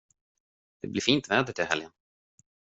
[0.81, 1.91] Det blir fint väder till helgen.